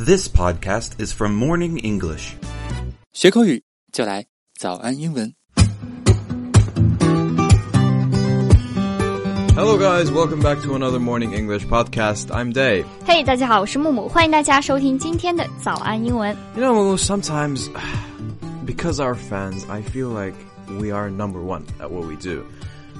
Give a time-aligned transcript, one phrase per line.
[0.00, 2.35] This podcast is from Morning English.
[3.11, 4.25] 学口语就来
[4.57, 5.35] 早安英文。
[9.53, 10.05] Hello, guys.
[10.09, 12.27] Welcome back to another Morning English podcast.
[12.27, 12.85] I'm Dave.
[13.05, 16.33] 嘿大家好，我是木木，欢迎大家收听今天的早安英文。
[16.55, 17.67] You know, sometimes
[18.65, 20.35] because our fans, I feel like
[20.79, 22.45] we are number one at what we do.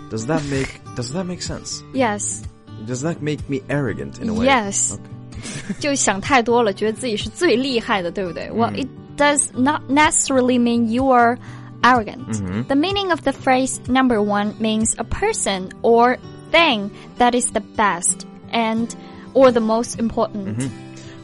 [0.10, 1.82] Does that make Does that make sense?
[1.94, 2.42] Yes,
[2.86, 4.46] Does that make me arrogant in a way?
[4.48, 4.98] yes，、
[5.79, 11.39] 就想太多了，觉得自己是最厉害的，对不对、Well, it does not necessarily mean you are
[11.83, 12.67] arrogant.
[12.69, 16.19] The meaning of the phrase number one means a person or
[16.51, 18.89] thing that is the best and
[19.35, 20.71] or the most important.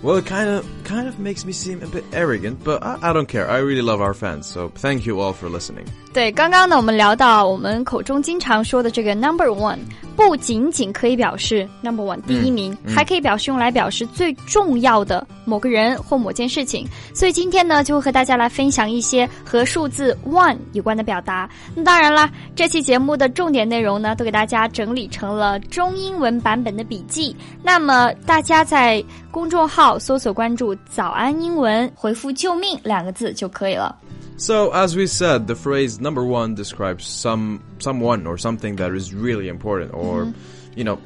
[0.03, 3.14] Well, it kind of kind of makes me seem a bit arrogant, but I, I
[3.14, 3.48] don't care.
[3.50, 5.86] I really love our fans, so thank you all for listening.
[6.14, 9.78] 对，刚刚呢，我们聊到我们口中经常说的这个 number one，
[10.16, 16.88] 不仅仅可以表示 number one 第一名，还可以表示用来表示最重要的某个人或某件事情。
[17.14, 21.48] 所以今天呢，就会和大家来分享一些和数字 one 有关的表达。
[21.76, 27.36] 那当然啦，这期节目的重点内容呢，都给大家整理成了中英文版本的笔记。
[27.62, 33.97] 那么大家在公众号搜索关注早安英文”，回复“救命”两个字就可以了。
[34.39, 39.13] So, as we said, the phrase number one describes some someone or something that is
[39.13, 40.33] really important, or
[40.75, 40.99] you know,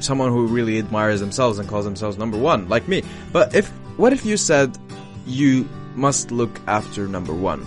[0.00, 3.02] someone who really admires themselves and calls themselves number one, like me.
[3.32, 4.70] But if what if you said
[5.26, 7.60] you must look after number one?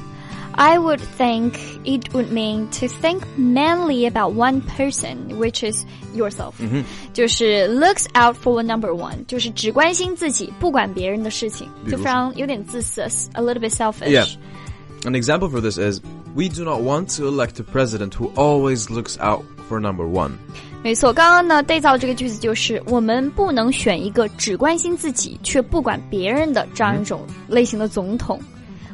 [0.56, 1.54] I would think
[1.86, 6.54] it would mean to think mainly about one person, which is yourself.
[7.14, 13.02] 就是 looks out for number one，就是只关心自己，不管别人的事情，就非常有点自私，
[13.34, 14.10] a little bit selfish.
[14.10, 14.28] Yeah.
[15.04, 16.00] An example for this is
[16.36, 20.34] we do not want to elect a president who always looks out for number one.
[20.84, 28.40] 没错，刚刚呢对照的这个句子就是我们不能选一个只关心自己却不管别人的这样一种类型的总统。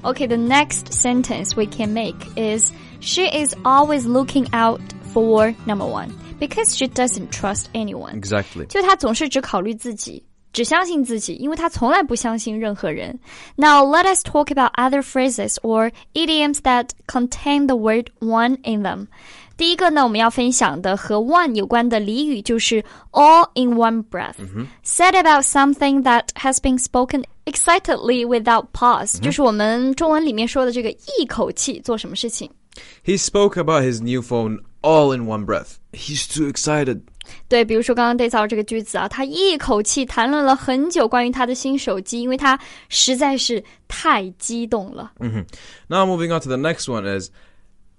[0.04, 4.82] Okay, the next sentence we can make is she is always looking out
[5.14, 8.16] for number one because she doesn't trust anyone.
[8.16, 8.66] Exactly.
[8.68, 10.24] 就她总是只考虑自己，
[10.54, 13.20] 只相信自己，因为她从来不相信任何人。
[13.56, 19.08] Now let us talk about other phrases or idioms that contain the word one in them.
[19.62, 24.36] 第一个呢，我们要分享的和 one 有关的俚语就是 all in one breath.
[24.84, 32.50] Said about something that has been spoken excitedly without pause，、就是我们中文里面说的这个一口气做什么事情。
[33.04, 35.78] He spoke about his new phone all in one breath.
[35.92, 37.02] He's too excited.
[37.50, 42.58] 对，比如说刚刚对照这个句子啊，他一口气谈论了很久关于他的新手机，因为他
[42.88, 45.12] 实在是太激动了。
[45.88, 47.30] Now moving on to the next one is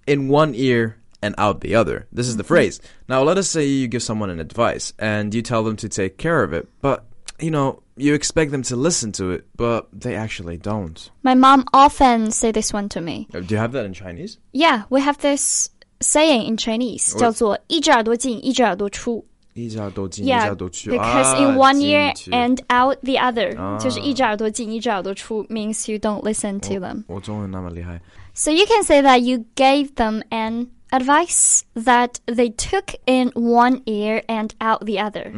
[0.06, 2.06] in one ear and out the other.
[2.12, 2.80] This is the phrase.
[3.08, 6.16] Now let us say you give someone an advice and you tell them to take
[6.16, 7.04] care of it, but
[7.40, 11.10] you know, you expect them to listen to it, but they actually don't.
[11.22, 13.28] My mom often say this one to me.
[13.34, 14.38] Uh, Do you have that in Chinese?
[14.52, 19.24] Yeah, we have this saying in Chinese 叫做一只耳朵进，一只耳朵出。
[19.54, 27.02] Yeah, because in one ear and out the other，、就是一只耳朵进，一只耳朵出，means you don't listen to them.
[27.08, 28.00] 我中文那么厉害。
[28.34, 33.82] So you can say that you gave them an advice that they took in one
[33.84, 35.32] ear and out the other.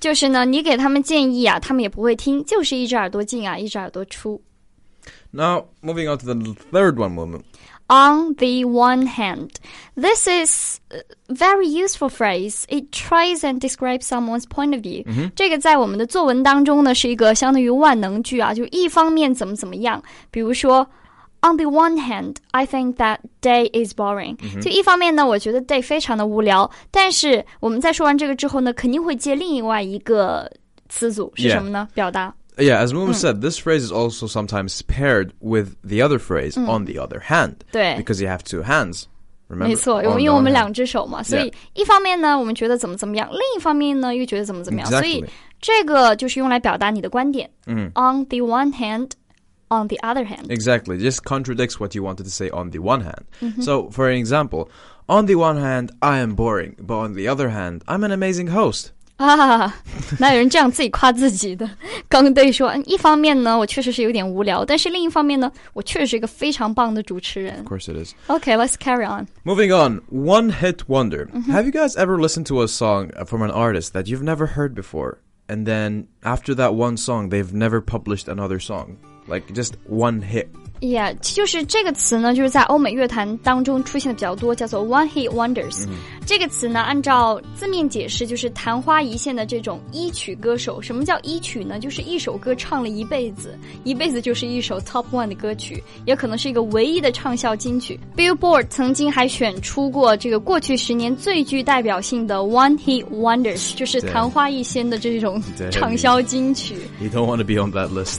[0.00, 4.42] 就是呢，你给他们建议啊，他们也不会听，就是一只耳朵进啊，一只耳朵出。
[5.30, 6.34] Now moving on to the
[6.72, 7.42] third one moment.
[7.88, 9.50] On the one hand,
[9.96, 12.64] this is a very useful phrase.
[12.68, 15.04] It tries and describes someone's point of view.
[15.36, 20.02] 这个在我们的作文当中呢，是一个相当于万能句啊，就一方面怎么怎么样。
[20.30, 20.86] 比如说
[21.41, 24.61] on the one hand, I think that Dave is boring、嗯。
[24.61, 26.69] 就一方面呢，我觉得 Dave 非常的无聊。
[26.91, 30.51] 但是我们在说完这个之后呢，肯定会接另外一个
[30.89, 31.87] 词组是什么呢？
[31.93, 32.33] 表达。
[32.57, 36.99] Yeah, as Moom said, this phrase is also sometimes paired with the other phrase, on the
[36.99, 37.57] other hand.
[37.71, 37.95] 对.
[37.97, 39.03] You have two hands.
[39.49, 44.89] 没错，因为我们两只手嘛，所以一方面呢，我们觉得怎么怎么样；另一方面呢，又觉得怎么怎么样。
[44.89, 45.23] 所以
[45.61, 47.49] 这个就是用来表达你的观点。
[47.65, 49.11] 嗯，On the one hand,
[49.70, 50.98] on the other hand， Exactly.
[50.98, 53.24] Just contradicts what you wanted to say on the one hand.
[53.62, 54.68] So, for an example,
[55.08, 58.48] on the one hand, I am boring, but on the other hand, I'm an amazing
[58.48, 58.90] host.
[59.18, 59.72] 啊，
[60.18, 61.68] 哪有人这样自己夸自己的？
[62.08, 68.14] 刚对说，嗯一方面呢，我确实是有点无聊，但是另一方面呢，我确实是一个非常棒的主持人 Of。course it is.
[68.26, 69.28] Okay, let's carry on.
[69.44, 71.28] Moving on, one hit wonder.
[71.50, 74.74] Have you guys ever listened to a song from an artist that you've never heard
[74.74, 75.18] before?
[75.48, 78.96] And then after that one song, they've never published another song?
[79.26, 80.46] like just one hit.
[80.80, 85.86] Yeah，就是这个词呢，就是在欧美乐坛当中出现的比较多，叫做 one hit wonders。
[86.26, 90.82] 这个词呢，按照字面解释，就是昙花一现的这种一曲歌手。
[90.82, 91.78] 什么叫一曲呢？
[91.78, 97.96] 就是一首歌唱了一辈子，一辈子就是一首 top one 的歌曲，也可能是一个唯一的畅销金曲。
[98.16, 105.40] Billboard 曾经还选出过这个过去十年最具代表性的 one hit wonders，就是昙花一现的这种
[105.70, 106.74] 畅销金曲。
[107.00, 108.18] You don't want to be on that list.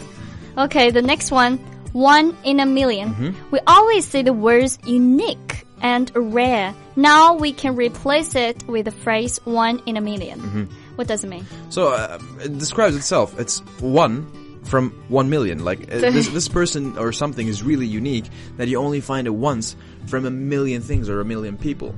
[0.58, 1.58] Okay, the next one,
[1.92, 3.50] one in a 1000000 Mm-hmm.
[3.52, 6.74] We always say the words unique and rare.
[6.96, 10.64] Now we can replace it with the phrase one in a 1000000 Mm-hmm.
[10.96, 11.46] What does it mean?
[11.70, 13.38] So uh, it describes itself.
[13.38, 14.26] It's one
[14.64, 15.64] from one million.
[15.64, 18.24] Like uh, this, this person or something is really unique
[18.56, 19.76] that you only find it once
[20.06, 21.94] from a million things or a million people.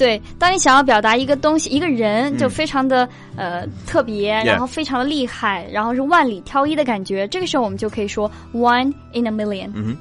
[0.00, 9.96] 对，当你想要表达一个东西、一个人就非常的、呃特别，然后非常的厉害，然后是万里挑一的感觉，这个时候我们就可以说 one in a 1000000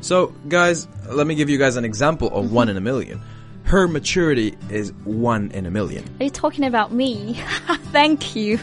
[0.00, 3.18] So guys, let me give you guys an example of one in a million.
[3.64, 6.04] Her maturity is one in a million.
[6.20, 7.36] Are you talking about me?
[7.92, 8.58] Thank you 。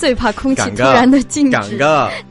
[0.00, 1.78] 最怕空气突然的静止。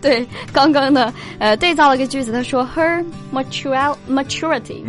[0.01, 4.83] 对，刚刚呢，呃，对照了个句子，他说，Her maturity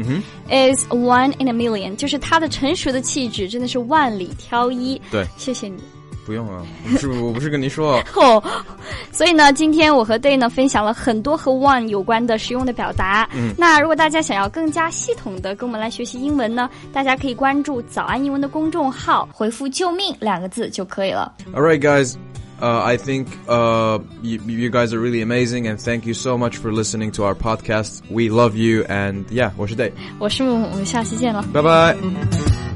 [0.49, 4.99] is one in a million，就是她的成熟的气质真的是万里挑一。
[5.11, 5.77] 对，谢谢你。
[6.27, 8.43] 不用了，不是，我不是跟您说哦。
[9.11, 13.29] 所以呢，今天我和 Dave 呢分享了很多和 one 有关的实用的表达。
[13.35, 21.33] 嗯，那如果大家想要更加系统的跟我们来学习英文呢，大家可以关注“早安英文”的公众号，回复“救命”两个字就可以了。
[21.53, 22.15] All right, guys.
[22.62, 26.56] Uh, I think uh, you, you guys are really amazing, and thank you so much
[26.58, 28.02] for listening to our podcast.
[28.10, 29.92] We love you, and yeah, 我是 Day.
[30.20, 31.42] 我是木木，我们下期见了。
[31.54, 32.69] Bye bye.